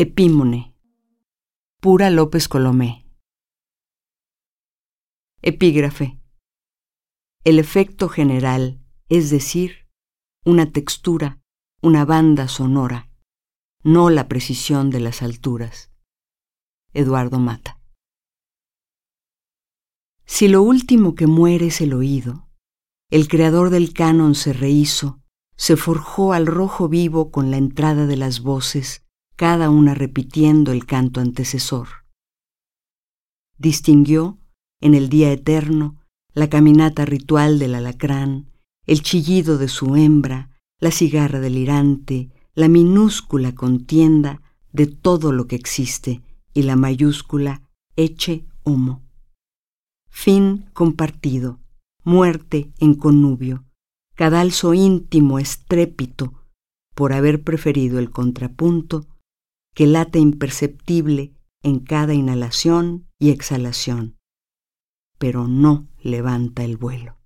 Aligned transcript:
Epímone. 0.00 0.76
Pura 1.80 2.08
López 2.10 2.46
Colomé. 2.46 3.04
Epígrafe. 5.42 6.20
El 7.42 7.58
efecto 7.58 8.08
general, 8.08 8.80
es 9.08 9.30
decir, 9.30 9.88
una 10.44 10.70
textura, 10.70 11.40
una 11.82 12.04
banda 12.04 12.46
sonora, 12.46 13.10
no 13.82 14.08
la 14.08 14.28
precisión 14.28 14.90
de 14.90 15.00
las 15.00 15.20
alturas. 15.20 15.90
Eduardo 16.92 17.40
Mata. 17.40 17.80
Si 20.26 20.46
lo 20.46 20.62
último 20.62 21.16
que 21.16 21.26
muere 21.26 21.66
es 21.66 21.80
el 21.80 21.92
oído, 21.92 22.48
el 23.10 23.26
creador 23.26 23.70
del 23.70 23.92
canon 23.92 24.36
se 24.36 24.52
rehizo, 24.52 25.20
se 25.56 25.76
forjó 25.76 26.34
al 26.34 26.46
rojo 26.46 26.88
vivo 26.88 27.32
con 27.32 27.50
la 27.50 27.56
entrada 27.56 28.06
de 28.06 28.16
las 28.16 28.42
voces 28.42 29.07
cada 29.38 29.70
una 29.70 29.94
repitiendo 29.94 30.72
el 30.72 30.84
canto 30.84 31.20
antecesor. 31.20 31.86
Distinguió, 33.56 34.36
en 34.80 34.96
el 34.96 35.08
día 35.08 35.30
eterno, 35.30 36.04
la 36.34 36.50
caminata 36.50 37.04
ritual 37.04 37.60
del 37.60 37.76
alacrán, 37.76 38.50
el 38.84 39.00
chillido 39.00 39.56
de 39.56 39.68
su 39.68 39.94
hembra, 39.94 40.50
la 40.80 40.90
cigarra 40.90 41.38
delirante, 41.38 42.30
la 42.52 42.66
minúscula 42.66 43.54
contienda 43.54 44.42
de 44.72 44.86
todo 44.86 45.30
lo 45.30 45.46
que 45.46 45.54
existe 45.54 46.20
y 46.52 46.62
la 46.62 46.74
mayúscula 46.74 47.62
eche 47.94 48.44
homo. 48.64 49.04
Fin 50.10 50.68
compartido, 50.72 51.60
muerte 52.02 52.72
en 52.80 52.94
connubio, 52.94 53.64
cadalso 54.16 54.74
íntimo 54.74 55.38
estrépito 55.38 56.34
por 56.96 57.12
haber 57.12 57.44
preferido 57.44 58.00
el 58.00 58.10
contrapunto 58.10 59.06
que 59.74 59.86
late 59.86 60.18
imperceptible 60.18 61.34
en 61.62 61.80
cada 61.80 62.14
inhalación 62.14 63.08
y 63.18 63.30
exhalación, 63.30 64.18
pero 65.18 65.48
no 65.48 65.88
levanta 66.02 66.64
el 66.64 66.76
vuelo. 66.76 67.18